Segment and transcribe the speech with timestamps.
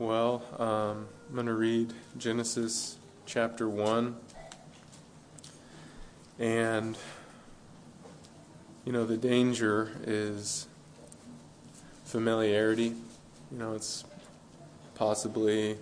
[0.00, 4.16] Well, um, I'm going to read Genesis chapter 1.
[6.40, 6.98] And,
[8.84, 10.66] you know, the danger is
[12.04, 12.92] familiarity.
[13.52, 14.04] You know, it's
[14.96, 15.76] possibly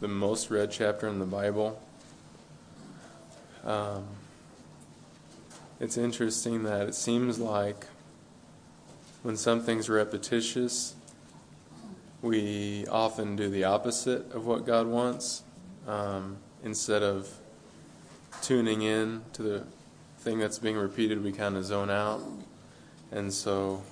[0.00, 1.78] the most read chapter in the Bible.
[3.64, 4.06] Um,
[5.78, 7.84] it's interesting that it seems like
[9.22, 10.94] when something's repetitious,
[12.22, 15.42] we often do the opposite of what God wants
[15.86, 17.28] um, instead of
[18.42, 19.64] tuning in to the
[20.18, 22.20] thing that's being repeated, we kind of zone out.
[23.10, 23.82] And so,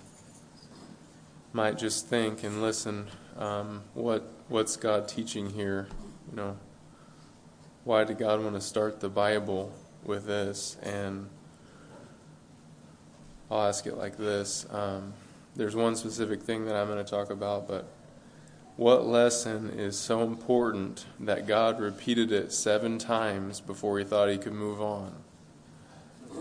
[1.53, 3.07] might just think and listen
[3.39, 5.89] um, what what's God teaching here?
[6.31, 6.56] You know,
[7.84, 9.73] why did God want to start the Bible
[10.05, 10.77] with this?
[10.83, 11.29] And
[13.51, 14.67] I'll ask it like this.
[14.70, 15.12] Um,
[15.55, 17.87] there's one specific thing that I'm going to talk about, but
[18.77, 24.39] what lesson is so important that God repeated it seven times before he thought he
[24.39, 25.14] could move on?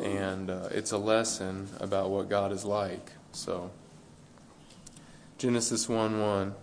[0.04, 3.12] And uh, it's a lesson about what God is like.
[3.32, 3.72] So,
[5.38, 6.56] Genesis 1 1.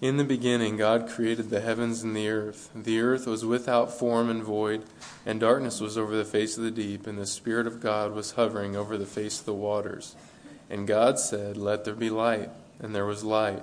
[0.00, 2.70] In the beginning, God created the heavens and the earth.
[2.74, 4.84] The earth was without form and void,
[5.26, 8.32] and darkness was over the face of the deep, and the Spirit of God was
[8.32, 10.16] hovering over the face of the waters.
[10.70, 12.48] And God said, Let there be light.
[12.80, 13.62] And there was light.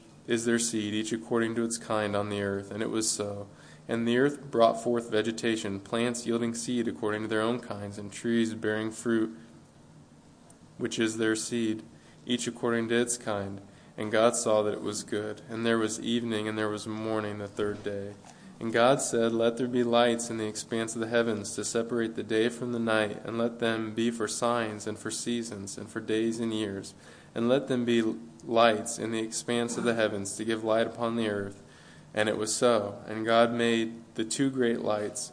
[0.27, 2.71] is their seed, each according to its kind on the earth.
[2.71, 3.47] And it was so.
[3.87, 8.11] And the earth brought forth vegetation, plants yielding seed according to their own kinds, and
[8.11, 9.35] trees bearing fruit,
[10.77, 11.83] which is their seed,
[12.25, 13.61] each according to its kind.
[13.97, 15.41] And God saw that it was good.
[15.49, 18.13] And there was evening, and there was morning the third day.
[18.59, 22.15] And God said, Let there be lights in the expanse of the heavens to separate
[22.15, 25.89] the day from the night, and let them be for signs, and for seasons, and
[25.89, 26.93] for days and years
[27.33, 28.03] and let them be
[28.45, 31.61] lights in the expanse of the heavens to give light upon the earth.
[32.13, 32.95] And it was so.
[33.07, 35.31] And God made the two great lights,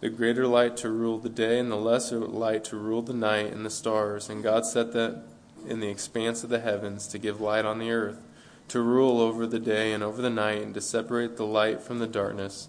[0.00, 3.52] the greater light to rule the day, and the lesser light to rule the night,
[3.52, 4.30] and the stars.
[4.30, 5.22] And God set that
[5.66, 8.22] in the expanse of the heavens to give light on the earth,
[8.68, 11.98] to rule over the day and over the night, and to separate the light from
[11.98, 12.68] the darkness.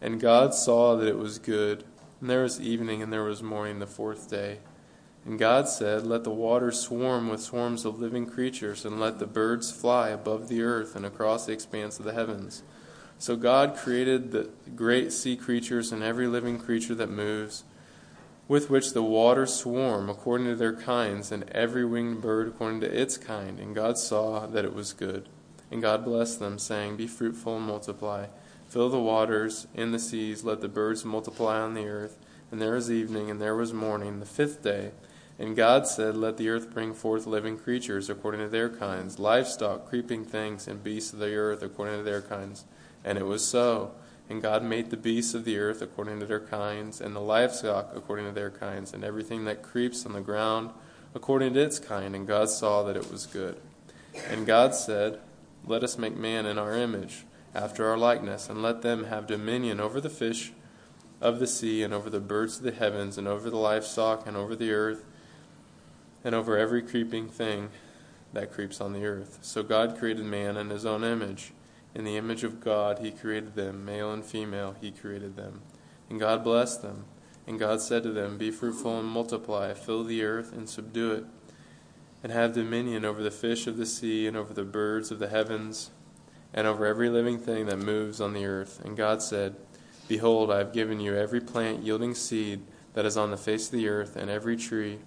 [0.00, 1.84] And God saw that it was good.
[2.20, 4.58] And there was evening, and there was morning the fourth day.
[5.28, 9.26] And God said, Let the waters swarm with swarms of living creatures, and let the
[9.26, 12.62] birds fly above the earth and across the expanse of the heavens.
[13.18, 17.64] So God created the great sea creatures and every living creature that moves,
[18.48, 22.90] with which the waters swarm according to their kinds, and every winged bird according to
[22.90, 23.60] its kind.
[23.60, 25.28] And God saw that it was good.
[25.70, 28.28] And God blessed them, saying, Be fruitful and multiply.
[28.70, 32.16] Fill the waters in the seas, let the birds multiply on the earth.
[32.50, 34.92] And there was evening, and there was morning, the fifth day.
[35.38, 39.86] And God said, Let the earth bring forth living creatures according to their kinds, livestock,
[39.86, 42.64] creeping things, and beasts of the earth according to their kinds.
[43.04, 43.92] And it was so.
[44.28, 47.92] And God made the beasts of the earth according to their kinds, and the livestock
[47.94, 50.70] according to their kinds, and everything that creeps on the ground
[51.14, 52.16] according to its kind.
[52.16, 53.60] And God saw that it was good.
[54.28, 55.20] And God said,
[55.64, 57.24] Let us make man in our image,
[57.54, 60.52] after our likeness, and let them have dominion over the fish
[61.20, 64.36] of the sea, and over the birds of the heavens, and over the livestock, and
[64.36, 65.04] over the earth
[66.24, 67.70] and over every creeping thing
[68.32, 69.38] that creeps on the earth.
[69.42, 71.52] So God created man in his own image.
[71.94, 75.62] In the image of God, he created them, male and female, he created them.
[76.10, 77.04] And God blessed them.
[77.46, 81.24] And God said to them, Be fruitful and multiply, fill the earth and subdue it,
[82.22, 85.28] and have dominion over the fish of the sea, and over the birds of the
[85.28, 85.90] heavens,
[86.52, 88.84] and over every living thing that moves on the earth.
[88.84, 89.56] And God said,
[90.08, 92.60] Behold, I have given you every plant yielding seed
[92.92, 94.98] that is on the face of the earth, and every tree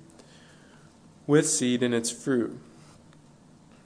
[1.31, 2.59] with seed in its fruit.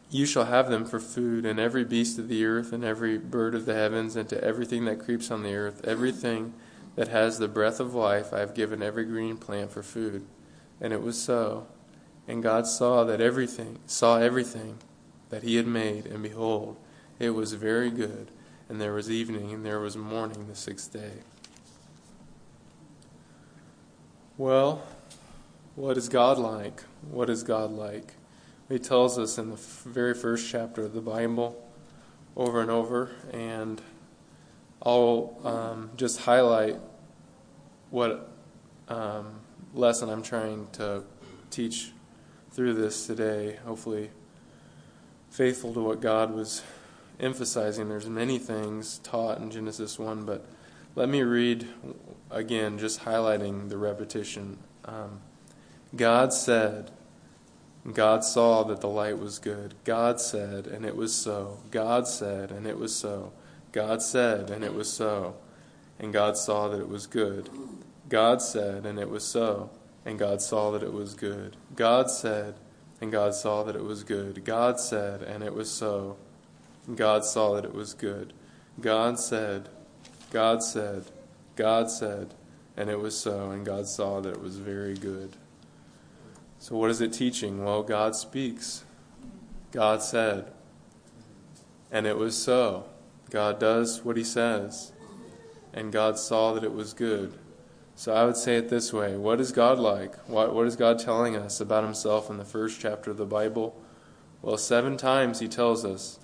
[0.09, 3.53] You shall have them for food, and every beast of the earth, and every bird
[3.53, 6.55] of the heavens, and to everything that creeps on the earth, everything
[6.95, 10.25] that has the breath of life, I have given every green plant for food.
[10.81, 11.67] And it was so.
[12.27, 14.79] And God saw that everything, saw everything
[15.29, 16.77] that he had made, and behold,
[17.19, 18.31] it was very good.
[18.69, 21.11] And there was evening, and there was morning the sixth day.
[24.35, 24.81] Well,
[25.75, 26.83] what is God like?
[27.09, 28.13] What is God like?
[28.69, 31.61] He tells us in the very first chapter of the Bible
[32.35, 33.81] over and over, and
[34.81, 36.77] I'll um, just highlight
[37.91, 38.31] what
[38.87, 39.39] um,
[39.73, 41.03] lesson I'm trying to
[41.51, 41.91] teach
[42.51, 43.57] through this today.
[43.65, 44.11] Hopefully,
[45.29, 46.63] faithful to what God was
[47.19, 47.89] emphasizing.
[47.89, 50.45] There's many things taught in Genesis 1, but
[50.95, 51.67] let me read
[52.31, 54.57] again, just highlighting the repetition.
[54.85, 55.19] Um,
[55.95, 56.91] God said,
[57.93, 59.75] God saw that the light was good.
[59.83, 61.59] God said, and it was so.
[61.71, 63.31] God said, and it was so.
[63.71, 65.35] God said, and it was so.
[65.99, 67.49] And God saw that it was good.
[68.09, 69.69] God said, and it was so.
[70.03, 71.57] And God saw that it was good.
[71.75, 72.55] God said,
[73.01, 74.43] and God saw that it was good.
[74.43, 76.17] God said, and it was so.
[76.87, 78.33] And God saw that it was good.
[78.81, 79.69] God said,
[80.31, 81.05] God said,
[81.55, 82.33] God said,
[82.75, 83.51] and it was so.
[83.51, 85.35] And God saw that it was very good.
[86.65, 87.63] So, what is it teaching?
[87.63, 88.85] Well, God speaks.
[89.71, 90.51] God said.
[91.91, 92.87] And it was so.
[93.29, 94.91] God does what he says.
[95.75, 97.37] And God saw that it was good.
[97.93, 100.15] So I would say it this way What is God like?
[100.27, 103.79] What, what is God telling us about himself in the first chapter of the Bible?
[104.41, 106.17] Well, seven times he tells us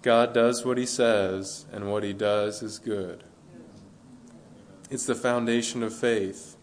[0.00, 3.24] God does what he says, and what he does is good.
[4.88, 6.56] It's the foundation of faith.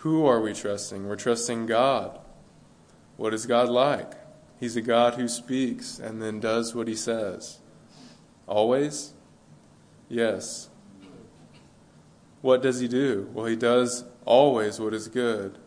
[0.00, 1.06] Who are we trusting?
[1.06, 2.18] We're trusting God.
[3.18, 4.14] What is God like?
[4.58, 7.58] He's a God who speaks and then does what he says.
[8.46, 9.12] Always?
[10.08, 10.70] Yes.
[12.40, 13.28] What does he do?
[13.34, 15.58] Well, he does always what is good.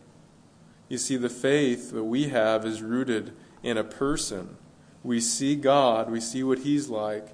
[0.88, 4.56] You see, the faith that we have is rooted in a person.
[5.04, 7.28] We see God, we see what he's like,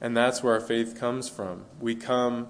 [0.00, 1.66] and that's where our faith comes from.
[1.80, 2.48] We come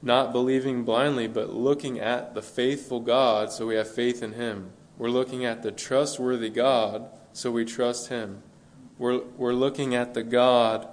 [0.00, 4.70] not believing blindly, but looking at the faithful God, so we have faith in Him.
[4.96, 8.42] We're looking at the trustworthy God, so we trust Him.
[8.98, 10.88] We're, we're looking at the God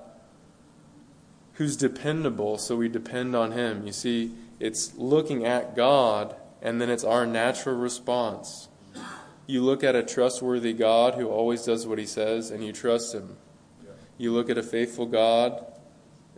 [1.54, 3.86] who's dependable, so we depend on Him.
[3.86, 8.70] You see, it's looking at God, and then it's our natural response.
[9.48, 13.14] You look at a trustworthy God who always does what He says, and you trust
[13.14, 13.38] Him.
[14.18, 15.66] You look at a faithful God,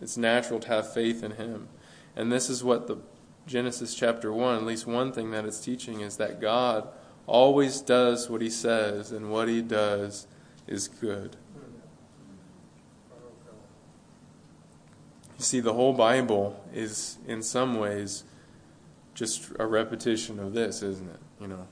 [0.01, 1.69] it's natural to have faith in Him.
[2.17, 2.97] And this is what the
[3.45, 6.89] Genesis chapter 1, at least one thing that it's teaching is that God
[7.27, 10.25] always does what he says, and what he does
[10.65, 11.37] is good.
[15.37, 18.23] You see, the whole Bible is, in some ways,
[19.13, 21.19] just a repetition of this, isn't it?
[21.39, 21.67] You know,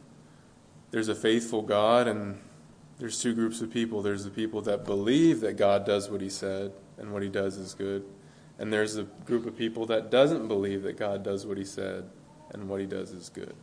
[0.92, 2.40] there's a faithful God, and
[3.00, 4.04] there's two groups of people.
[4.04, 7.58] There's the people that believe that God does what he said, and what he does
[7.58, 8.06] is good.
[8.58, 12.10] And there's a group of people that doesn't believe that God does what he said
[12.54, 13.54] and what he does is good.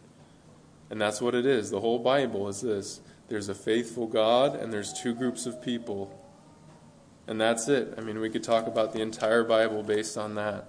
[0.91, 1.71] And that's what it is.
[1.71, 6.19] The whole Bible is this there's a faithful God, and there's two groups of people.
[7.27, 7.95] And that's it.
[7.97, 10.69] I mean, we could talk about the entire Bible based on that.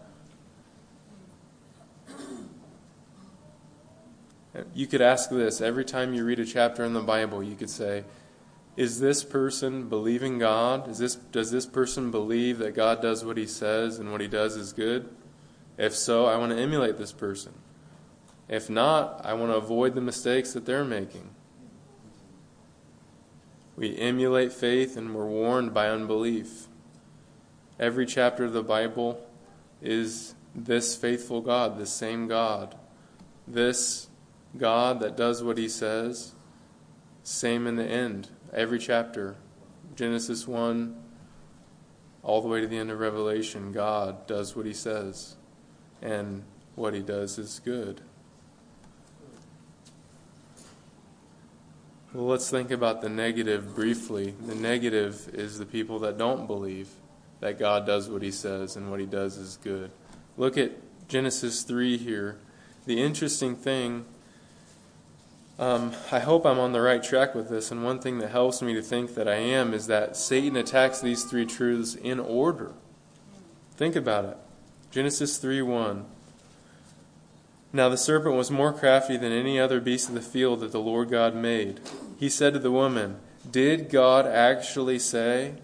[4.74, 7.72] You could ask this every time you read a chapter in the Bible, you could
[7.72, 8.04] say,
[8.76, 10.90] is this person believing God?
[10.90, 14.28] Is this, does this person believe that God does what he says and what he
[14.28, 15.10] does is good?
[15.78, 17.54] If so, I want to emulate this person.
[18.50, 21.30] If not, I want to avoid the mistakes that they're making.
[23.76, 26.68] We emulate faith and we're warned by unbelief.
[27.80, 29.24] Every chapter of the Bible
[29.82, 32.76] is this faithful God, this same God.
[33.48, 34.10] This
[34.58, 36.34] God that does what he says,
[37.24, 39.36] same in the end every chapter,
[39.96, 40.96] Genesis 1
[42.24, 45.36] all the way to the end of Revelation, God does what he says,
[46.02, 46.44] and
[46.76, 48.02] what he does is good.
[52.14, 54.36] Well, let's think about the negative briefly.
[54.46, 56.90] The negative is the people that don't believe
[57.40, 59.92] that God does what he says and what he does is good.
[60.38, 60.72] Look at
[61.08, 62.38] Genesis 3 here.
[62.86, 64.06] The interesting thing
[65.60, 68.62] um, I hope I'm on the right track with this, and one thing that helps
[68.62, 72.74] me to think that I am is that Satan attacks these three truths in order.
[73.76, 74.38] Think about it.
[74.92, 76.06] Genesis 3 1.
[77.72, 80.80] Now the serpent was more crafty than any other beast of the field that the
[80.80, 81.80] Lord God made.
[82.20, 83.18] He said to the woman,
[83.50, 85.56] Did God actually say?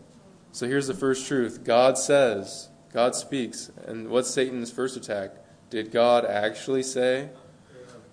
[0.52, 3.72] So here's the first truth God says, God speaks.
[3.86, 5.32] And what's Satan's first attack?
[5.70, 7.30] Did God actually say?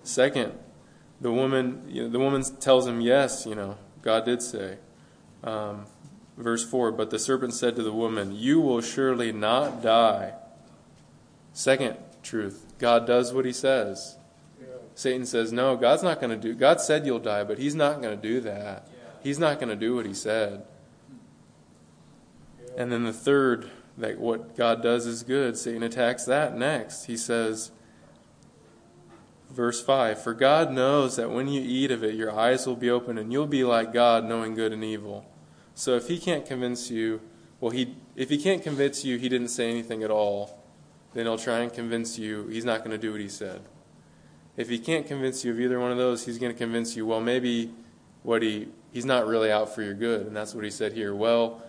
[0.03, 0.53] Second,
[1.19, 4.77] the woman, you know, the woman tells him, yes, you know, God did say.
[5.43, 5.85] Um,
[6.37, 10.33] verse 4 But the serpent said to the woman, You will surely not die.
[11.53, 14.17] Second truth God does what he says.
[14.59, 14.67] Yeah.
[14.95, 18.01] Satan says, No, God's not going to do God said you'll die, but he's not
[18.01, 18.87] going to do that.
[18.87, 19.09] Yeah.
[19.23, 20.65] He's not going to do what he said.
[22.59, 22.83] Yeah.
[22.83, 25.57] And then the third, that what God does is good.
[25.57, 27.05] Satan attacks that next.
[27.05, 27.71] He says,
[29.49, 32.89] Verse 5 For God knows that when you eat of it, your eyes will be
[32.89, 35.25] open, and you'll be like God, knowing good and evil.
[35.73, 37.21] So if he can't convince you,
[37.59, 40.63] well, he, if he can't convince you he didn't say anything at all,
[41.13, 43.61] then he'll try and convince you he's not going to do what he said.
[44.55, 47.05] If he can't convince you of either one of those, he's going to convince you,
[47.05, 47.71] well, maybe
[48.23, 51.13] what he he's not really out for your good, and that's what he said here.
[51.13, 51.61] Well,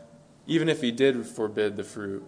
[0.47, 2.25] even if he did forbid the fruit,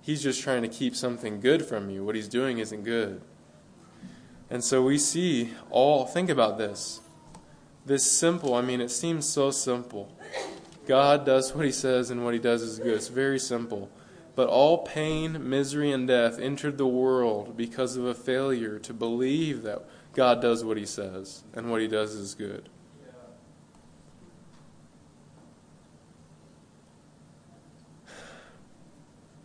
[0.00, 2.04] he's just trying to keep something good from you.
[2.04, 3.20] What he's doing isn't good.
[4.48, 7.00] And so we see all, think about this.
[7.84, 10.12] This simple, I mean, it seems so simple.
[10.86, 12.94] God does what he says, and what he does is good.
[12.94, 13.90] It's very simple.
[14.36, 19.62] But all pain, misery, and death entered the world because of a failure to believe
[19.62, 22.68] that God does what he says, and what he does is good.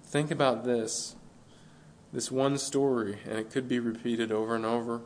[0.03, 1.15] Think about this
[2.13, 5.01] this one story, and it could be repeated over and over.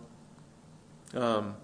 [1.14, 1.56] Um,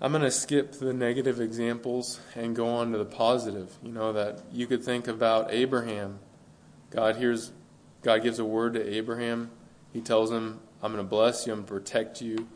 [0.00, 3.76] I'm going to skip the negative examples and go on to the positive.
[3.82, 6.20] You know, that you could think about Abraham.
[6.90, 7.52] God hears,
[8.02, 9.50] God gives a word to Abraham.
[9.92, 12.46] He tells him, I'm going to bless you, I'm going to protect you,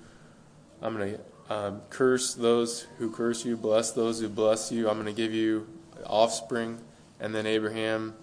[0.81, 4.95] I'm going to um, curse those who curse you, bless those who bless you, I'm
[4.95, 5.67] going to give you
[6.07, 6.79] offspring.
[7.19, 8.15] And then Abraham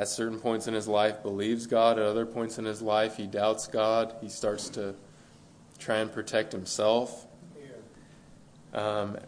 [0.00, 3.26] at certain points in his life believes God, at other points in his life he
[3.26, 4.14] doubts God.
[4.22, 4.94] He starts to
[5.78, 7.26] try and protect himself.
[8.72, 9.18] Um,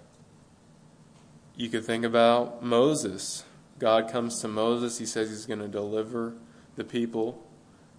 [1.56, 3.44] you could think about Moses.
[3.78, 4.96] God comes to Moses.
[4.96, 6.32] He says he's going to deliver
[6.76, 7.46] the people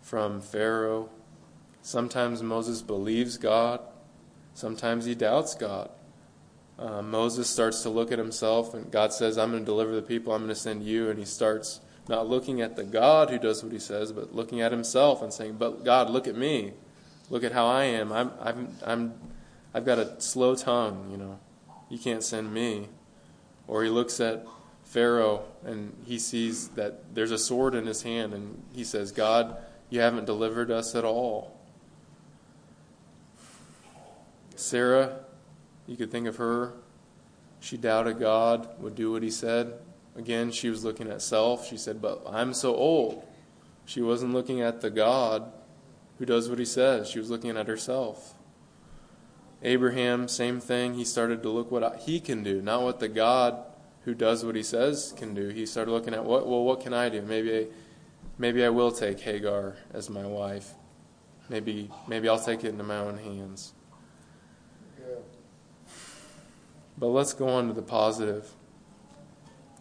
[0.02, 1.12] from Pharaoh.
[1.84, 3.82] Sometimes Moses believes God,
[4.56, 5.92] sometimes he doubts God.
[6.80, 10.02] Uh, Moses starts to look at himself, and God says, I'm going to deliver the
[10.02, 11.12] people, I'm going to send you.
[11.12, 14.62] And he starts not looking at the God who does what he says, but looking
[14.62, 16.74] at himself and saying, But God, look at me.
[17.30, 18.12] Look at how I am.
[18.12, 19.14] I'm, I'm, I'm,
[19.74, 21.40] I've got a slow tongue, you know.
[21.90, 22.90] You can't send me.
[23.68, 24.46] Or he looks at
[24.84, 29.58] Pharaoh and he sees that there's a sword in his hand and he says, God,
[29.90, 31.58] you haven't delivered us at all.
[34.56, 35.20] Sarah,
[35.88, 36.74] you could think of her.
[37.60, 39.74] She doubted God would do what he said.
[40.16, 41.68] Again, she was looking at self.
[41.68, 43.26] She said, But I'm so old.
[43.86, 45.52] She wasn't looking at the God
[46.20, 48.36] who does what he says, she was looking at herself.
[49.62, 50.94] Abraham, same thing.
[50.94, 53.64] He started to look what he can do, not what the God
[54.06, 55.48] who does what he says can do.
[55.50, 57.22] He started looking at what well, what can I do?
[57.22, 57.68] Maybe I,
[58.38, 60.74] maybe I will take Hagar as my wife.
[61.50, 63.74] Maybe maybe I'll take it into my own hands.
[66.98, 68.52] But let's go on to the positive.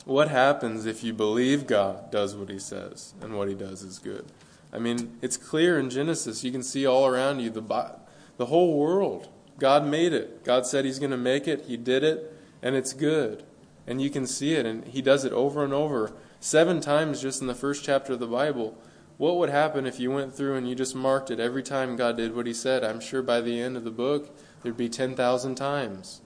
[0.05, 4.01] What happens if you believe God does what he says and what he does is
[4.01, 4.27] good?
[4.73, 6.43] I mean, it's clear in Genesis.
[6.43, 7.97] You can see all around you the,
[8.37, 9.29] the whole world.
[9.59, 10.45] God made it.
[10.45, 11.67] God said he's going to make it.
[11.67, 13.45] He did it, and it's good.
[13.87, 16.13] And you can see it, and he does it over and over.
[16.41, 18.77] Seven times just in the first chapter of the Bible.
[19.19, 22.17] What would happen if you went through and you just marked it every time God
[22.17, 22.83] did what he said?
[22.83, 26.23] I'm sure by the end of the book, there'd be 10,000 times.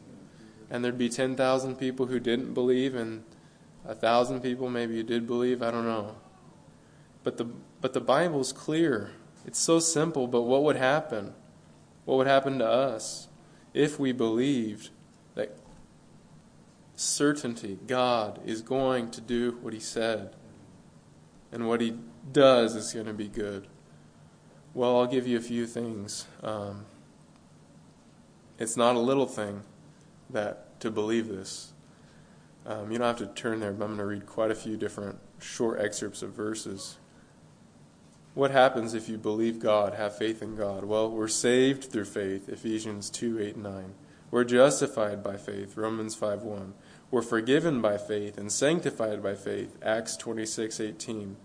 [0.70, 3.24] And there'd be 10,000 people who didn't believe, and
[3.86, 6.16] a thousand people maybe you did believe, I don't know.
[7.22, 7.44] But the
[7.80, 9.12] but the Bible's clear.
[9.44, 11.34] It's so simple, but what would happen?
[12.04, 13.28] What would happen to us
[13.74, 14.90] if we believed
[15.34, 15.56] that
[16.96, 20.34] certainty God is going to do what he said
[21.52, 21.96] and what he
[22.32, 23.68] does is going to be good?
[24.74, 26.26] Well, I'll give you a few things.
[26.42, 26.86] Um,
[28.58, 29.62] it's not a little thing
[30.30, 31.72] that to believe this.
[32.66, 34.76] Um, you don't have to turn there, but I'm going to read quite a few
[34.76, 36.96] different short excerpts of verses.
[38.34, 40.84] What happens if you believe God, have faith in God?
[40.84, 43.94] Well, we're saved through faith, Ephesians 2 8 and 9.
[44.32, 46.74] We're justified by faith, Romans 5 1.
[47.10, 51.36] We're forgiven by faith and sanctified by faith, Acts 26 18.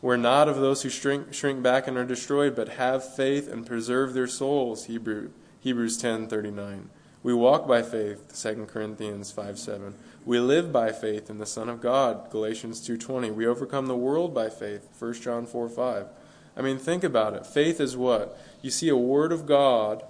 [0.00, 3.66] We're not of those who shrink, shrink back and are destroyed, but have faith and
[3.66, 6.90] preserve their souls, Hebrew, Hebrews 10 39.
[7.24, 9.94] We walk by faith, 2 Corinthians 5 7.
[10.26, 13.34] We live by faith in the Son of God, Galatians 2.20.
[13.34, 16.08] We overcome the world by faith, 1 John 4.5.
[16.54, 17.46] I mean, think about it.
[17.46, 18.38] Faith is what?
[18.60, 20.04] You see a word of God,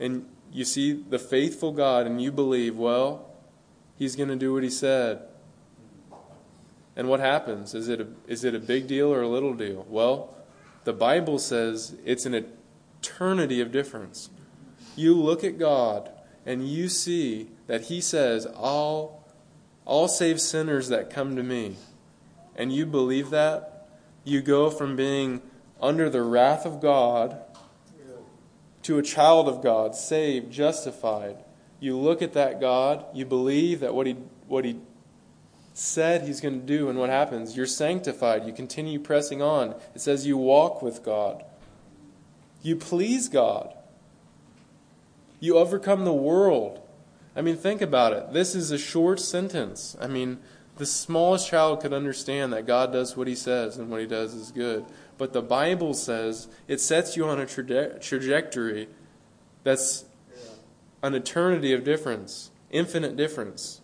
[0.00, 3.30] and you see the faithful God, and you believe, well,
[3.96, 5.22] he's going to do what he said.
[6.96, 7.76] And what happens?
[7.76, 9.86] Is it, a, is it a big deal or a little deal?
[9.88, 10.34] Well,
[10.82, 12.44] the Bible says it's an
[13.00, 14.30] eternity of difference.
[14.96, 16.10] You look at God
[16.46, 19.24] and you see that He says, I'll,
[19.86, 21.76] I'll save sinners that come to me.
[22.56, 23.88] And you believe that,
[24.24, 25.40] you go from being
[25.80, 27.40] under the wrath of God
[28.82, 31.36] to a child of God, saved, justified.
[31.78, 34.16] You look at that God, you believe that what He,
[34.46, 34.78] what he
[35.74, 37.56] said He's going to do, and what happens?
[37.56, 38.46] You're sanctified.
[38.46, 39.74] You continue pressing on.
[39.94, 41.44] It says you walk with God,
[42.62, 43.74] you please God.
[45.40, 46.80] You overcome the world.
[47.34, 48.32] I mean, think about it.
[48.32, 49.96] This is a short sentence.
[50.00, 50.38] I mean,
[50.76, 54.34] the smallest child could understand that God does what he says and what he does
[54.34, 54.84] is good.
[55.18, 58.88] But the Bible says it sets you on a traje- trajectory
[59.62, 60.04] that's
[61.02, 63.80] an eternity of difference, infinite difference.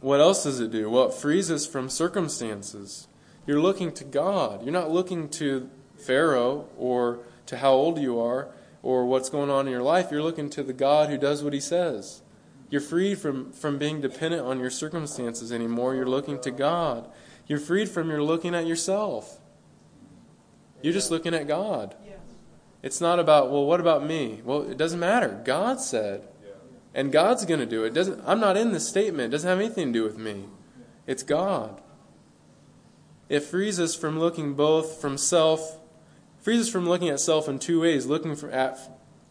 [0.00, 0.90] What else does it do?
[0.90, 3.08] Well, it frees us from circumstances.
[3.46, 4.62] You're looking to God.
[4.62, 8.48] You're not looking to Pharaoh or to how old you are
[8.82, 11.52] or what's going on in your life, you're looking to the God who does what
[11.52, 12.22] he says.
[12.68, 15.94] You're freed from, from being dependent on your circumstances anymore.
[15.94, 17.08] You're looking to God.
[17.46, 19.40] You're freed from your looking at yourself.
[20.80, 21.94] You're just looking at God.
[22.82, 24.40] It's not about, well, what about me?
[24.44, 25.40] Well, it doesn't matter.
[25.44, 26.28] God said.
[26.94, 27.94] And God's going to do it.
[27.94, 29.28] Doesn't I'm not in this statement.
[29.28, 30.44] It doesn't have anything to do with me.
[31.06, 31.80] It's God.
[33.28, 35.78] It frees us from looking both from self
[36.42, 38.78] frees us from looking at self in two ways looking, for, at,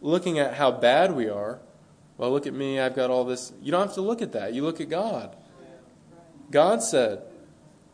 [0.02, 1.60] looking at how bad we are.
[2.18, 3.54] Well, look at me, I've got all this.
[3.62, 4.54] You don't have to look at that.
[4.54, 5.36] You look at God.
[6.50, 7.22] God said,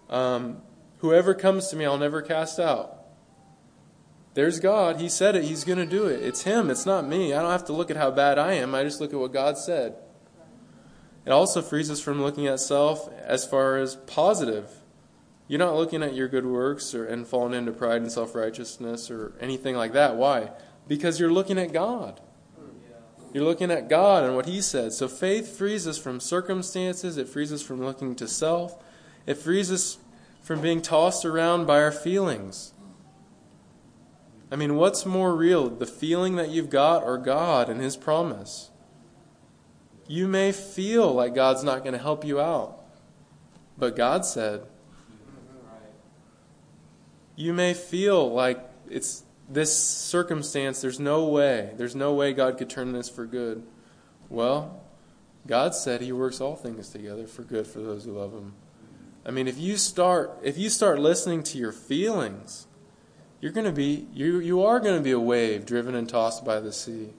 [0.10, 0.62] um,
[1.00, 2.98] Whoever comes to me, I'll never cast out.
[4.34, 5.00] There's God.
[5.00, 5.44] He said it.
[5.44, 6.24] He's going to do it.
[6.24, 6.70] It's Him.
[6.70, 7.34] It's not me.
[7.34, 8.74] I don't have to look at how bad I am.
[8.74, 9.96] I just look at what God said.
[11.26, 14.72] It also frees us from looking at self as far as positive.
[15.48, 19.10] You're not looking at your good works or, and falling into pride and self righteousness
[19.10, 20.16] or anything like that.
[20.16, 20.52] Why?
[20.88, 22.20] Because you're looking at God.
[23.34, 24.94] You're looking at God and what He said.
[24.94, 28.82] So faith frees us from circumstances, it frees us from looking to self,
[29.26, 29.98] it frees us
[30.42, 32.74] from being tossed around by our feelings.
[34.50, 38.70] I mean, what's more real, the feeling that you've got or God and His promise?
[40.08, 42.82] You may feel like God's not going to help you out,
[43.78, 44.62] but God said,
[47.38, 52.69] you may feel like it's this circumstance, there's no way, there's no way God could
[52.69, 53.63] turn this for good.
[54.28, 54.82] Well,
[55.45, 58.54] God said he works all things together for good for those who love him.
[59.26, 62.65] I mean, if you start if you start listening to your feelings,
[63.39, 66.43] you're going to be you you are going to be a wave driven and tossed
[66.43, 67.13] by the sea.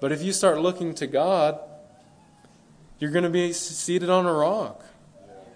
[0.00, 1.60] But if you start looking to God,
[2.98, 4.84] you're going to be seated on a rock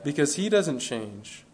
[0.04, 1.44] because he doesn't change.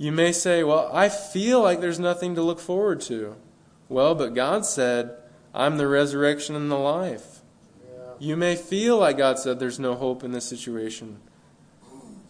[0.00, 3.36] You may say, Well, I feel like there's nothing to look forward to.
[3.90, 5.14] Well, but God said,
[5.52, 7.40] I'm the resurrection and the life.
[7.84, 8.12] Yeah.
[8.18, 11.18] You may feel like God said there's no hope in this situation.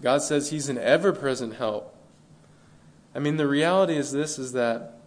[0.03, 1.95] God says He's an ever present help.
[3.15, 4.99] I mean, the reality is this is that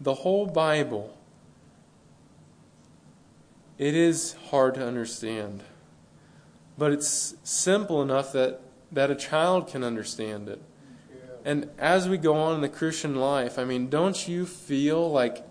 [0.00, 1.16] the whole Bible,
[3.78, 5.62] it is hard to understand.
[6.76, 10.60] But it's simple enough that, that a child can understand it.
[11.44, 15.46] And as we go on in the Christian life, I mean, don't you feel like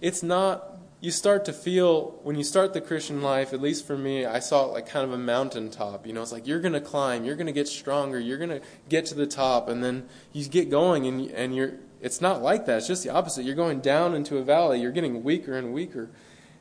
[0.00, 3.98] it's not, you start to feel, when you start the Christian life, at least for
[3.98, 6.06] me, I saw it like kind of a mountaintop.
[6.06, 8.50] You know, it's like you're going to climb, you're going to get stronger, you're going
[8.50, 12.42] to get to the top, and then you get going, and, and you're, it's not
[12.42, 12.78] like that.
[12.78, 13.44] It's just the opposite.
[13.44, 16.10] You're going down into a valley, you're getting weaker and weaker,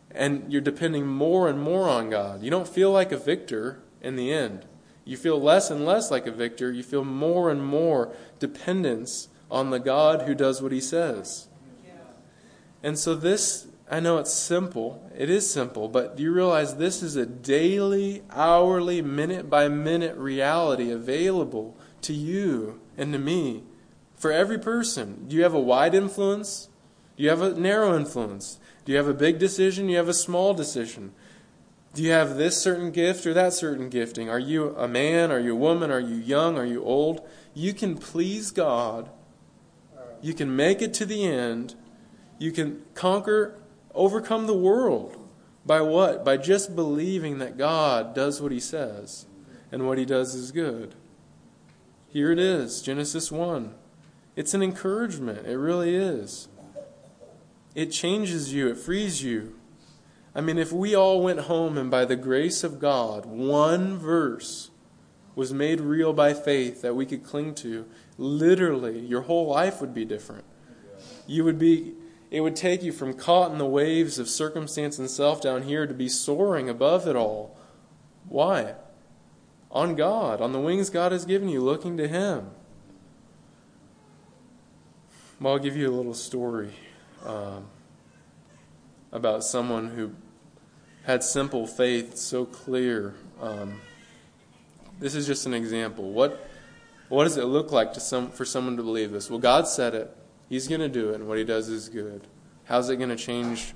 [0.10, 2.42] and you're depending more and more on God.
[2.42, 4.66] You don't feel like a victor in the end.
[5.12, 6.72] You feel less and less like a victor.
[6.72, 11.50] You feel more and more dependence on the God who does what he says.
[12.82, 15.06] And so, this, I know it's simple.
[15.18, 20.16] It is simple, but do you realize this is a daily, hourly, minute by minute
[20.16, 23.64] reality available to you and to me
[24.16, 25.26] for every person?
[25.28, 26.70] Do you have a wide influence?
[27.18, 28.62] Do you have a narrow influence?
[28.86, 29.88] Do you have a big decision?
[29.88, 31.12] Do you have a small decision?
[31.94, 34.30] Do you have this certain gift or that certain gifting?
[34.30, 35.32] Are you a man?
[35.32, 35.92] Are you a woman?
[35.92, 36.58] Are you young?
[36.58, 37.28] Are you old?
[37.54, 39.10] You can please God.
[40.22, 41.76] You can make it to the end.
[42.40, 43.60] You can conquer,
[43.94, 45.18] overcome the world.
[45.66, 46.24] By what?
[46.24, 49.26] By just believing that God does what He says,
[49.72, 50.96] and what He does is good.
[52.08, 53.74] Here it is Genesis 1.
[54.36, 55.46] It's an encouragement.
[55.46, 56.48] It really is.
[57.76, 59.56] It changes you, it frees you.
[60.34, 64.70] I mean, if we all went home and by the grace of God, one verse
[65.36, 67.86] was made real by faith that we could cling to,
[68.18, 70.46] literally, your whole life would be different.
[71.28, 71.94] You would be
[72.32, 75.86] it would take you from caught in the waves of circumstance and self down here
[75.86, 77.58] to be soaring above it all.
[78.30, 78.76] Why?
[79.70, 82.52] On God, on the wings God has given you, looking to Him.
[85.42, 86.72] Well, I'll give you a little story
[87.26, 87.66] um,
[89.12, 90.14] about someone who
[91.04, 93.16] had simple faith so clear.
[93.42, 93.82] Um,
[95.00, 96.12] this is just an example.
[96.12, 96.48] What,
[97.10, 99.30] what does it look like to some, for someone to believe this?
[99.30, 100.16] Well, God said it.
[100.48, 102.28] He's going to do it, and what He does is good.
[102.66, 103.74] How's it going to change?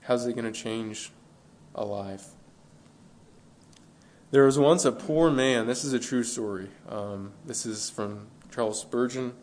[0.00, 1.12] How's it going to change
[1.74, 2.28] a life?
[4.32, 5.66] There was once a poor man.
[5.66, 6.68] This is a true story.
[6.88, 9.34] Um, this is from Charles Spurgeon.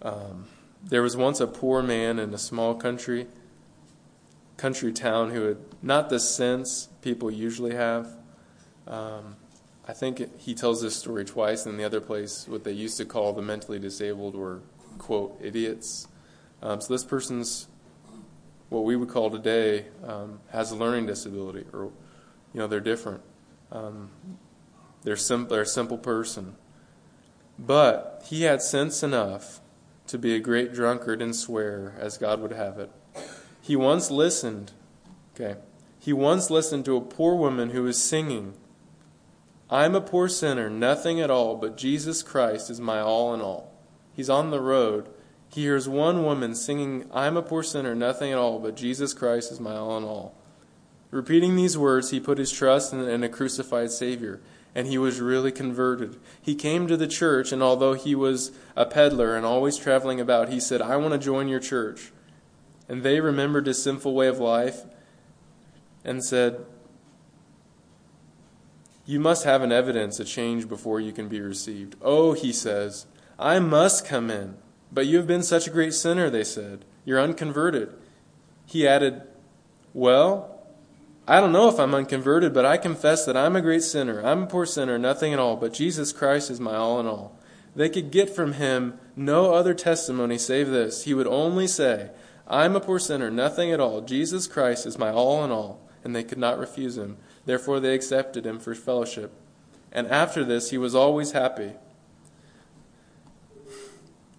[0.00, 0.46] Um,
[0.82, 3.26] there was once a poor man in a small country
[4.60, 8.06] country town who had not the sense people usually have.
[8.86, 9.36] Um,
[9.88, 11.64] I think he tells this story twice.
[11.64, 14.60] In the other place, what they used to call the mentally disabled were
[14.98, 16.08] quote idiots.
[16.62, 17.68] Um, so this person's
[18.68, 21.84] what we would call today um, has a learning disability, or
[22.52, 23.22] you know they're different.
[23.72, 24.10] Um,
[25.02, 26.56] they're, sim- they're a simple person,
[27.58, 29.60] but he had sense enough
[30.08, 32.90] to be a great drunkard and swear as God would have it.
[33.60, 34.72] He once listened,
[35.34, 35.58] okay,
[35.98, 38.54] he once listened to a poor woman who was singing,
[39.68, 43.72] I'm a poor sinner, nothing at all, but Jesus Christ is my all in all.
[44.12, 45.08] He's on the road.
[45.48, 49.52] He hears one woman singing, I'm a poor sinner, nothing at all, but Jesus Christ
[49.52, 50.34] is my all in all.
[51.10, 54.40] Repeating these words, he put his trust in, in a crucified Savior
[54.74, 56.16] and he was really converted.
[56.40, 60.48] He came to the church, and although he was a peddler and always traveling about,
[60.48, 62.12] he said, I want to join your church.
[62.90, 64.84] And they remembered his sinful way of life
[66.04, 66.66] and said,
[69.06, 71.94] You must have an evidence, a change before you can be received.
[72.02, 73.06] Oh, he says,
[73.38, 74.56] I must come in.
[74.90, 76.84] But you have been such a great sinner, they said.
[77.04, 77.94] You're unconverted.
[78.66, 79.22] He added,
[79.94, 80.58] Well,
[81.28, 84.20] I don't know if I'm unconverted, but I confess that I'm a great sinner.
[84.20, 87.38] I'm a poor sinner, nothing at all, but Jesus Christ is my all in all.
[87.76, 91.04] They could get from him no other testimony save this.
[91.04, 92.10] He would only say,
[92.50, 94.00] I'm a poor sinner, nothing at all.
[94.00, 95.80] Jesus Christ is my all in all.
[96.02, 97.16] And they could not refuse him.
[97.44, 99.32] Therefore, they accepted him for fellowship.
[99.92, 101.72] And after this, he was always happy.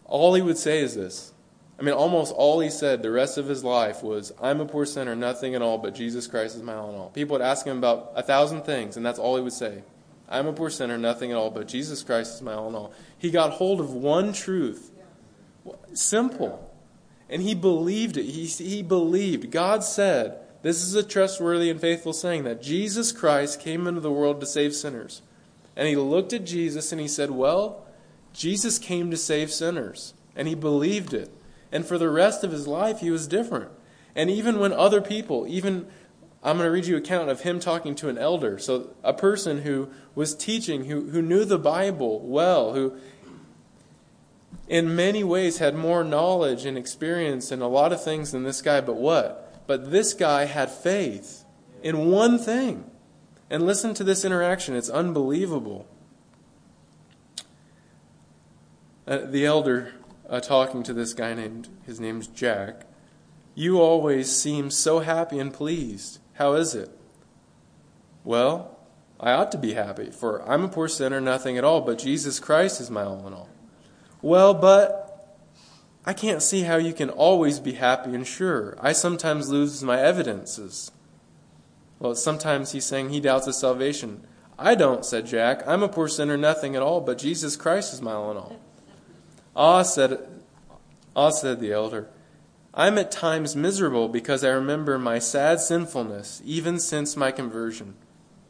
[0.05, 1.31] All he would say is this
[1.79, 4.85] I mean, almost all he said the rest of his life was, I'm a poor
[4.85, 7.09] sinner, nothing at all, but Jesus Christ is my all in all.
[7.09, 9.83] People would ask him about a thousand things, and that's all he would say.
[10.29, 12.93] I'm a poor sinner, nothing at all, but Jesus Christ is my all in all.
[13.17, 14.91] He got hold of one truth.
[15.93, 16.70] Simple.
[17.31, 18.25] And he believed it.
[18.25, 19.49] He, he believed.
[19.49, 24.11] God said, this is a trustworthy and faithful saying, that Jesus Christ came into the
[24.11, 25.21] world to save sinners.
[25.75, 27.85] And he looked at Jesus and he said, Well,
[28.33, 30.13] Jesus came to save sinners.
[30.35, 31.29] And he believed it.
[31.71, 33.71] And for the rest of his life, he was different.
[34.15, 35.87] And even when other people, even
[36.43, 38.57] I'm going to read you an account of him talking to an elder.
[38.57, 42.97] So, a person who was teaching, who, who knew the Bible well, who
[44.71, 48.61] in many ways had more knowledge and experience and a lot of things than this
[48.61, 49.67] guy, but what?
[49.67, 51.43] But this guy had faith
[51.83, 52.89] in one thing.
[53.49, 55.89] And listen to this interaction, it's unbelievable.
[59.05, 59.91] Uh, the elder
[60.29, 62.85] uh, talking to this guy named, his name's Jack.
[63.53, 66.19] You always seem so happy and pleased.
[66.35, 66.97] How is it?
[68.23, 68.79] Well,
[69.19, 72.39] I ought to be happy, for I'm a poor sinner, nothing at all, but Jesus
[72.39, 73.49] Christ is my all in all.
[74.21, 75.11] Well, but
[76.05, 78.77] I can't see how you can always be happy and sure.
[78.79, 80.91] I sometimes lose my evidences.
[81.99, 84.25] Well, sometimes he's saying he doubts his salvation.
[84.57, 85.61] I don't, said Jack.
[85.67, 88.59] I'm a poor sinner, nothing at all, but Jesus Christ is my all in all.
[89.55, 90.19] Ah, said,
[91.15, 92.07] ah, said the elder,
[92.73, 97.95] I'm at times miserable because I remember my sad sinfulness, even since my conversion.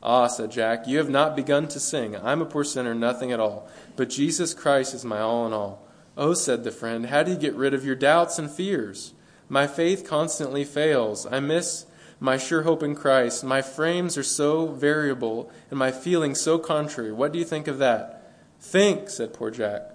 [0.03, 2.15] Ah, said Jack, you have not begun to sing.
[2.15, 3.69] I'm a poor sinner, nothing at all.
[3.95, 5.87] But Jesus Christ is my all in all.
[6.17, 9.13] Oh, said the friend, how do you get rid of your doubts and fears?
[9.47, 11.25] My faith constantly fails.
[11.25, 11.85] I miss
[12.19, 13.43] my sure hope in Christ.
[13.43, 17.11] My frames are so variable and my feelings so contrary.
[17.11, 18.33] What do you think of that?
[18.59, 19.91] Think, said poor Jack.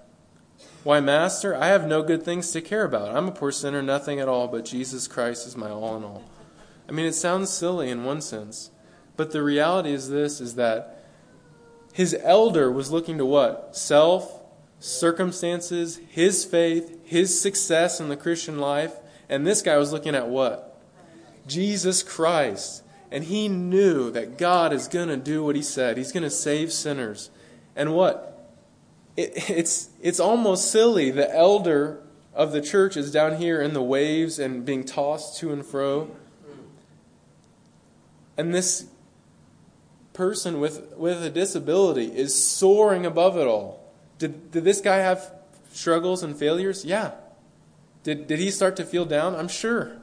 [0.83, 3.17] Why, Master, I have no good things to care about.
[3.17, 6.23] I'm a poor sinner, nothing at all, but Jesus Christ is my all in all.
[6.89, 8.71] I mean, it sounds silly in one sense,
[9.17, 11.05] but the reality is this is that
[11.93, 13.75] his elder was looking to what?
[13.75, 14.43] Self,
[14.81, 18.93] circumstances, his faith, his success in the Christian life.
[19.29, 20.79] And this guy was looking at what?
[21.47, 22.83] Jesus Christ.
[23.11, 25.97] And he knew that God is going to do what he said.
[25.97, 27.31] He's going to save sinners.
[27.75, 28.53] And what?
[29.17, 31.11] It, it's, it's almost silly.
[31.11, 32.03] The elder
[32.35, 36.11] of the church is down here in the waves and being tossed to and fro.
[38.37, 38.87] And this
[40.17, 43.93] person with, with a disability is soaring above it all.
[44.19, 45.31] Did, did this guy have
[45.73, 46.85] struggles and failures?
[46.85, 47.13] Yeah.
[48.03, 49.37] Did, did he start to feel down?
[49.37, 49.99] I'm sure.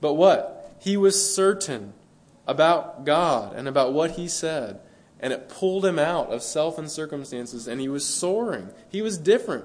[0.00, 0.76] But what?
[0.80, 1.94] He was certain
[2.46, 4.80] about God and about what he said.
[5.18, 8.68] And it pulled him out of self and circumstances, and he was soaring.
[8.88, 9.64] He was different.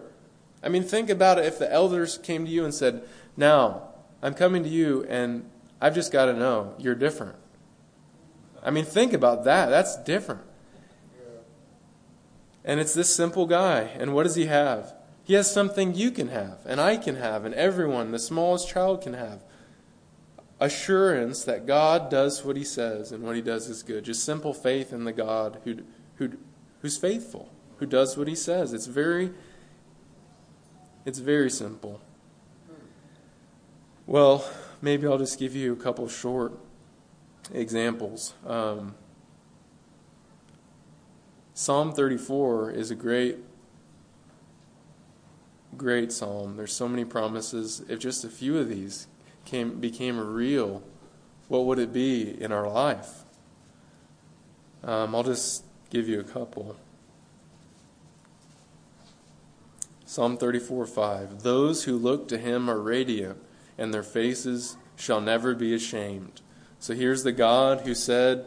[0.63, 3.03] I mean, think about it if the elders came to you and said,
[3.35, 3.89] Now,
[4.21, 5.49] I'm coming to you, and
[5.81, 7.35] I've just got to know you're different.
[8.63, 9.69] I mean, think about that.
[9.69, 10.41] That's different.
[12.63, 13.89] And it's this simple guy.
[13.97, 14.93] And what does he have?
[15.23, 19.01] He has something you can have, and I can have, and everyone, the smallest child,
[19.01, 19.43] can have.
[20.59, 24.03] Assurance that God does what he says, and what he does is good.
[24.03, 25.77] Just simple faith in the God who,
[26.15, 26.31] who,
[26.81, 28.73] who's faithful, who does what he says.
[28.73, 29.31] It's very,
[31.05, 32.01] it's very simple.
[32.67, 32.73] Hmm.
[34.07, 34.49] Well,
[34.81, 36.53] maybe I'll just give you a couple short
[37.53, 38.33] examples.
[38.45, 38.95] Um,
[41.53, 43.37] Psalm 34 is a great,
[45.77, 46.57] great psalm.
[46.57, 47.83] There's so many promises.
[47.87, 49.07] If just a few of these
[49.45, 50.81] came, became real,
[51.49, 53.25] what would it be in our life?
[54.83, 56.77] Um, I'll just give you a couple.
[60.05, 61.43] Psalm 34 5.
[61.43, 63.37] Those who look to him are radiant,
[63.77, 66.41] and their faces shall never be ashamed.
[66.81, 68.43] So here's the God who said,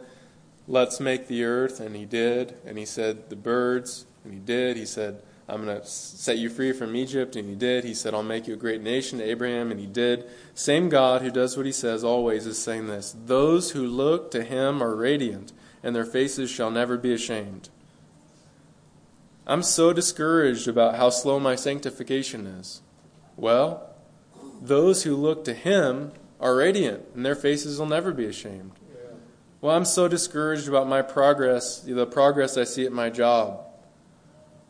[0.67, 2.55] Let's make the earth, and he did.
[2.65, 4.75] And he said, The birds, and he did.
[4.75, 7.85] He said, I'm going to set you free from Egypt, and he did.
[7.85, 10.25] He said, I'll make you a great nation Abraham, and he did.
[10.53, 14.43] Same God who does what he says always is saying this Those who look to
[14.43, 17.69] him are radiant, and their faces shall never be ashamed.
[19.47, 22.81] I'm so discouraged about how slow my sanctification is.
[23.37, 23.93] Well,
[24.61, 28.71] those who look to him are radiant, and their faces will never be ashamed.
[29.61, 33.61] Well, I'm so discouraged about my progress, the progress I see at my job.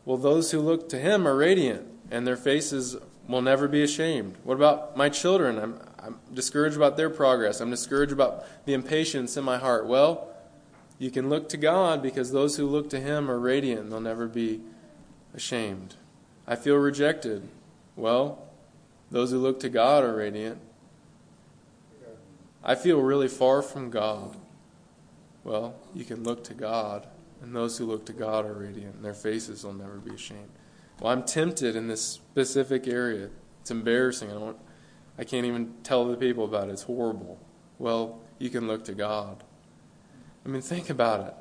[0.04, 2.96] Well, those who look to Him are radiant, and their faces
[3.28, 4.36] will never be ashamed.
[4.44, 5.58] What about my children?
[5.58, 7.60] I'm, I'm discouraged about their progress.
[7.60, 9.86] I'm discouraged about the impatience in my heart.
[9.86, 10.28] Well,
[10.98, 14.00] you can look to God because those who look to Him are radiant, and they'll
[14.00, 14.60] never be
[15.34, 15.96] ashamed.
[16.46, 17.46] I feel rejected.
[17.96, 18.46] Well,
[19.10, 20.58] those who look to God are radiant,
[22.68, 24.36] I feel really far from God.
[25.44, 27.06] Well, you can look to God,
[27.40, 30.50] and those who look to God are radiant, and their faces will never be ashamed.
[31.00, 33.30] Well, I'm tempted in this specific area.
[33.60, 34.30] It's embarrassing.
[34.30, 34.58] I don't
[35.18, 36.72] I can't even tell the people about it.
[36.72, 37.38] It's horrible.
[37.78, 39.44] Well, you can look to God.
[40.44, 41.34] I mean, think about it.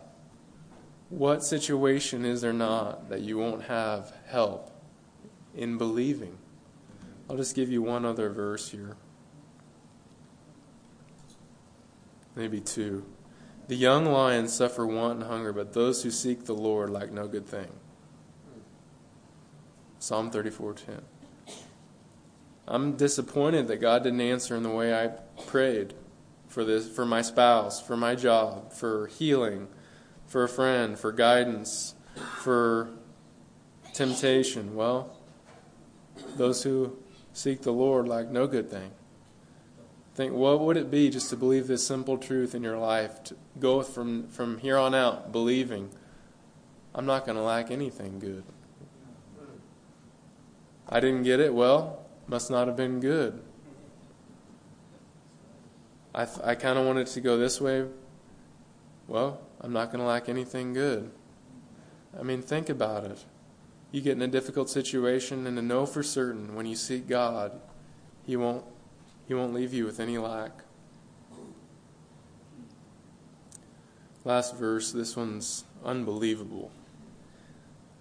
[1.09, 4.71] What situation is there not that you won't have help
[5.55, 6.37] in believing?
[7.29, 8.95] I'll just give you one other verse here.
[12.35, 13.05] Maybe two.
[13.67, 17.27] The young lions suffer want and hunger, but those who seek the Lord lack no
[17.27, 17.71] good thing.
[19.97, 21.01] Psalm 34:10.
[22.67, 25.07] I'm disappointed that God didn't answer in the way I
[25.47, 25.93] prayed
[26.47, 29.67] for this for my spouse, for my job, for healing,
[30.25, 32.89] for a friend, for guidance, for
[33.93, 34.75] temptation.
[34.75, 35.17] Well,
[36.37, 36.97] those who
[37.33, 38.91] seek the Lord lack no good thing.
[40.15, 43.21] Think, what would it be just to believe this simple truth in your life?
[43.25, 45.89] To go from, from here on out believing,
[46.93, 48.45] I'm not going to lack anything good.
[50.87, 51.53] I didn't get it.
[51.53, 53.41] Well, must not have been good.
[56.13, 57.85] I, I kind of wanted to go this way.
[59.07, 61.11] Well, I'm not going to lack anything good.
[62.17, 63.25] I mean, think about it.
[63.91, 67.59] You get in a difficult situation, and to know for certain when you seek God,
[68.25, 68.63] He won't
[69.27, 70.51] he won't leave you with any lack.
[74.23, 76.71] Last verse, this one's unbelievable.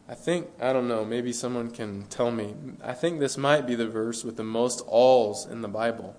[0.09, 2.55] I think, I don't know, maybe someone can tell me.
[2.83, 6.15] I think this might be the verse with the most alls in the Bible.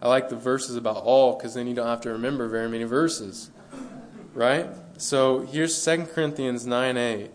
[0.00, 2.84] I like the verses about all because then you don't have to remember very many
[2.84, 3.50] verses.
[4.32, 4.68] Right?
[4.96, 7.30] So here's 2 Corinthians 9 8.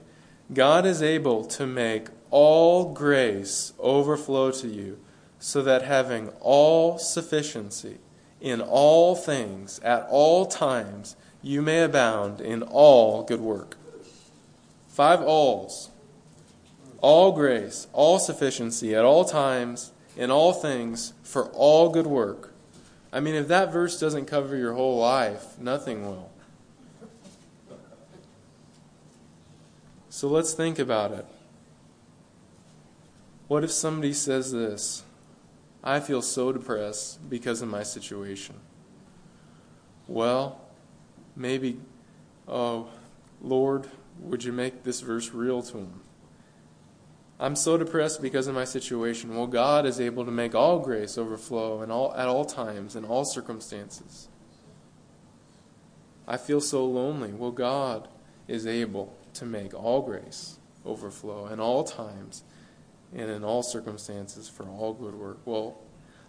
[0.53, 4.99] God is able to make all grace overflow to you
[5.43, 7.97] so that having all sufficiency
[8.39, 13.75] in all things at all times, you may abound in all good work.
[14.87, 15.89] Five alls.
[17.01, 22.53] all grace, all sufficiency, at all times, in all things, for all good work.
[23.11, 26.31] I mean, if that verse doesn't cover your whole life, nothing will.
[30.09, 31.25] So let's think about it.
[33.49, 35.03] What if somebody says this?
[35.83, 38.55] I feel so depressed because of my situation.
[40.07, 40.61] Well,
[41.35, 41.79] maybe,
[42.47, 42.89] oh,
[43.41, 43.87] Lord,
[44.19, 46.01] would you make this verse real to him?
[47.39, 49.35] I'm so depressed because of my situation.
[49.35, 53.03] Well, God is able to make all grace overflow and all, at all times, in
[53.03, 54.29] all circumstances.
[56.25, 57.33] I feel so lonely.
[57.33, 58.07] Well, God
[58.47, 62.43] is able to make all grace overflow in all times
[63.15, 65.39] and in all circumstances for all good work.
[65.45, 65.77] Well,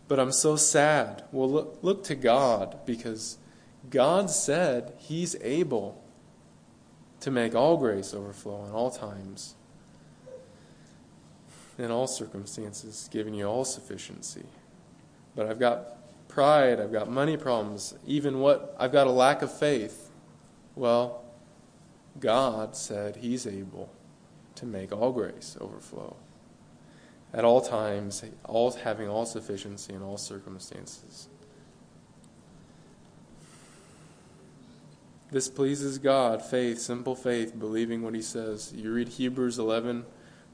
[0.08, 1.24] but I'm so sad.
[1.32, 3.38] Well, look, look to God because
[3.90, 6.02] God said He's able
[7.20, 9.54] to make all grace overflow in all times
[11.78, 14.44] in all circumstances, giving you all sufficiency.
[15.34, 19.52] But I've got pride, I've got money problems, even what I've got a lack of
[19.52, 20.10] faith.
[20.76, 21.24] Well,
[22.20, 23.90] God said He's able
[24.56, 26.16] to make all grace overflow
[27.34, 31.28] at all times, all having all sufficiency in all circumstances.
[35.30, 38.72] This pleases God, faith, simple faith, believing what He says.
[38.74, 40.06] You read Hebrews 11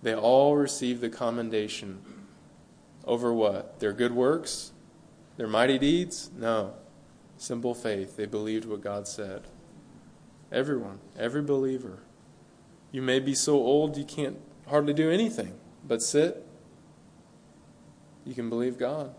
[0.03, 2.01] they all receive the commendation
[3.05, 3.81] over what?
[3.81, 4.73] Their good works?
[5.37, 6.31] Their mighty deeds?
[6.37, 6.75] No.
[7.37, 8.17] Simple faith.
[8.17, 9.43] They believed what God said.
[10.51, 12.01] Everyone, every believer.
[12.93, 15.55] You may be so old you can't hardly do anything,
[15.87, 16.47] but sit.
[18.25, 19.15] You can believe God.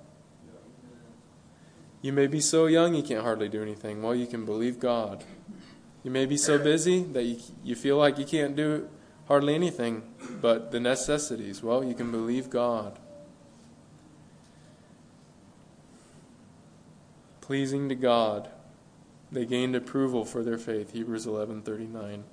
[2.01, 4.01] You may be so young you can't hardly do anything.
[4.01, 5.23] Well, you can believe God.
[6.03, 8.89] You may be so busy that you, you feel like you can't do
[9.27, 10.03] hardly anything
[10.41, 11.61] but the necessities.
[11.61, 12.97] Well, you can believe God.
[17.39, 18.49] Pleasing to God,
[19.31, 20.93] they gained approval for their faith.
[20.93, 22.23] Hebrews 11:39.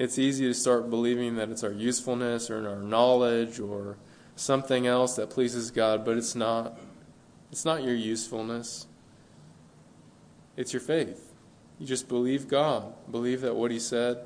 [0.00, 3.98] It's easy to start believing that it's our usefulness or our knowledge or
[4.34, 6.80] something else that pleases God, but it's not.
[7.52, 8.86] It's not your usefulness.
[10.56, 11.34] It's your faith.
[11.78, 12.94] You just believe God.
[13.10, 14.24] Believe that what He said,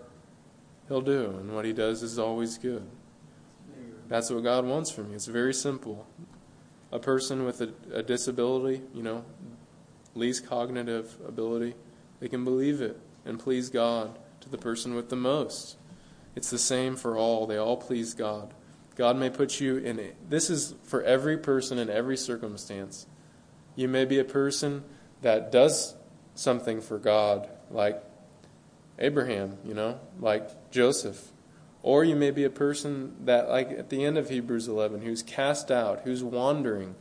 [0.86, 2.86] He'll do, and what He does is always good.
[4.06, 5.16] That's what God wants from you.
[5.16, 6.06] It's very simple.
[6.92, 9.24] A person with a, a disability, you know,
[10.14, 11.74] least cognitive ability,
[12.20, 15.76] they can believe it and please God to the person with the most.
[16.36, 17.46] It's the same for all.
[17.46, 18.54] They all please God.
[18.96, 20.16] God may put you in it.
[20.30, 23.06] This is for every person in every circumstance.
[23.74, 24.84] You may be a person
[25.22, 25.96] that does
[26.34, 28.02] something for God, like
[28.98, 31.32] Abraham, you know, like Joseph.
[31.82, 35.22] Or you may be a person that, like at the end of Hebrews 11, who's
[35.22, 36.94] cast out, who's wandering.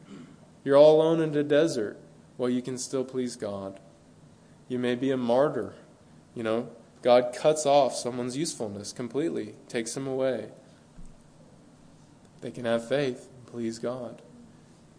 [0.63, 1.97] You're all alone in the desert.
[2.37, 3.79] Well, you can still please God.
[4.67, 5.73] You may be a martyr.
[6.33, 6.69] You know,
[7.03, 10.47] God cuts off someone's usefulness completely, takes them away.
[12.41, 14.21] They can have faith, and please God.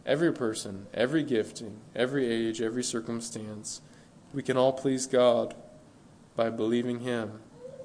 [0.06, 3.80] Every person, every gifting, every age, every circumstance
[4.34, 5.54] we can all please God
[6.36, 7.40] by believing Him.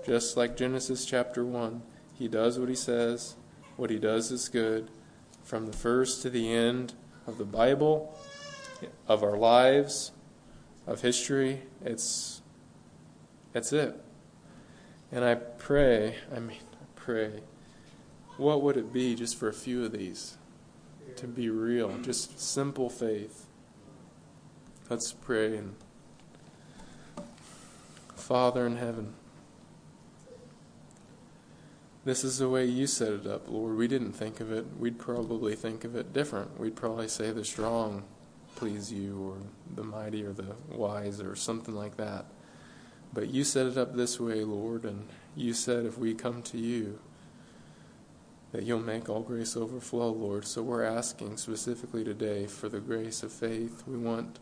[0.06, 1.82] Just like Genesis chapter 1,
[2.16, 3.36] He does what He says,
[3.78, 4.90] what He does is good.
[5.44, 6.94] From the first to the end
[7.26, 8.18] of the Bible,
[9.08, 10.12] of our lives,
[10.88, 12.42] of history, it's
[13.54, 14.00] that's it.
[15.12, 17.42] And I pray, I mean, I pray,
[18.38, 20.38] what would it be just for a few of these
[21.16, 21.98] to be real?
[21.98, 23.46] Just simple faith.
[24.90, 25.76] Let's pray and
[28.16, 29.14] Father in heaven,
[32.06, 33.76] this is the way you set it up, Lord.
[33.76, 34.66] We didn't think of it.
[34.78, 36.60] We'd probably think of it different.
[36.60, 38.04] We'd probably say the strong
[38.56, 39.38] please you, or
[39.74, 42.26] the mighty, or the wise, or something like that.
[43.14, 46.58] But you set it up this way, Lord, and you said if we come to
[46.58, 47.00] you,
[48.52, 50.46] that you'll make all grace overflow, Lord.
[50.46, 53.84] So we're asking specifically today for the grace of faith.
[53.88, 54.40] We want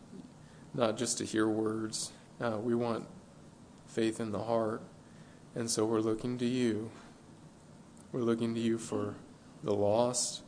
[0.74, 3.06] not just to hear words, uh, we want
[3.86, 4.82] faith in the heart.
[5.54, 6.90] And so we're looking to you.
[8.12, 9.14] We're looking to you for
[9.62, 10.42] the lost.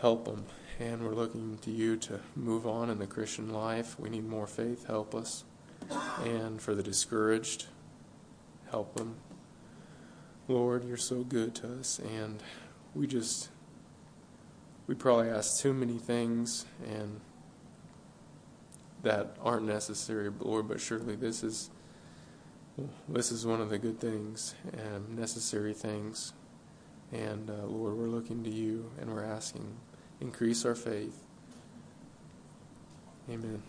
[0.00, 0.46] Help them.
[0.78, 3.98] And we're looking to you to move on in the Christian life.
[3.98, 4.86] We need more faith.
[4.86, 5.44] Help us
[6.24, 7.66] and for the discouraged.
[8.70, 9.16] Help them.
[10.48, 12.42] Lord, you're so good to us, and
[12.94, 13.48] we just,
[14.86, 17.20] we probably ask too many things and
[19.02, 21.70] that aren't necessary, Lord, but surely this is.
[23.08, 26.32] This is one of the good things and necessary things.
[27.12, 29.76] And uh, Lord, we're looking to you and we're asking,
[30.20, 31.22] increase our faith.
[33.30, 33.62] Amen.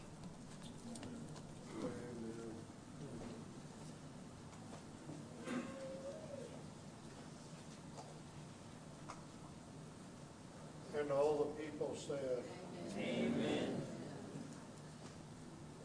[11.95, 12.97] Bible says.
[12.97, 13.81] Amen.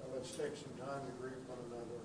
[0.01, 2.00] Now let's take some time to greet one another.